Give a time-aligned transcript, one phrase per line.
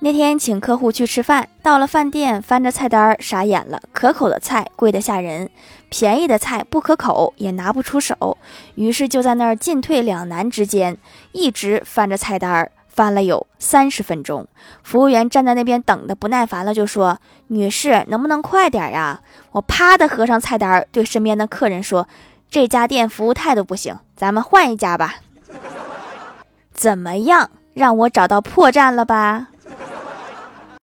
[0.00, 3.80] 那天请客户去吃饭，到了饭店翻着菜单，傻眼了。
[3.92, 5.50] 可口的菜贵得吓人，
[5.88, 8.38] 便宜的菜不可口，也拿不出手。
[8.76, 10.96] 于是就在那儿进退两难之间，
[11.32, 14.46] 一直翻着菜单，翻了有三十分钟。
[14.84, 17.18] 服务员站在那边等的不耐烦了，就说
[17.48, 19.20] ：“女士，能不能快点呀？”
[19.50, 22.06] 我啪的合上菜单，对身边的客人说
[22.48, 25.16] ：“这家店服务态度不行，咱们换一家吧。”
[26.72, 27.50] 怎么样？
[27.74, 29.48] 让我找到破绽了吧？